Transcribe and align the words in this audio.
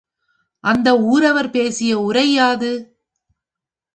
அந்த 0.63 0.89
ஊரவர் 1.11 1.49
பேசிய 1.51 1.99
உரை 1.99 2.33
யாது? 2.33 2.71